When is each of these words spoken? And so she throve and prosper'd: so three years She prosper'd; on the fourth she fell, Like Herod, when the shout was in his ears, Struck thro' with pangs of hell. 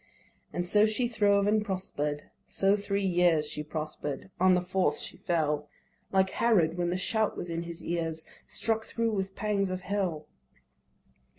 And 0.51 0.65
so 0.67 0.87
she 0.87 1.07
throve 1.07 1.45
and 1.45 1.63
prosper'd: 1.63 2.23
so 2.47 2.75
three 2.75 3.05
years 3.05 3.47
She 3.47 3.61
prosper'd; 3.61 4.31
on 4.39 4.55
the 4.55 4.61
fourth 4.61 4.97
she 4.97 5.15
fell, 5.17 5.69
Like 6.11 6.31
Herod, 6.31 6.75
when 6.75 6.89
the 6.89 6.97
shout 6.97 7.37
was 7.37 7.51
in 7.51 7.61
his 7.61 7.83
ears, 7.83 8.25
Struck 8.47 8.85
thro' 8.85 9.11
with 9.11 9.35
pangs 9.35 9.69
of 9.69 9.81
hell. 9.81 10.27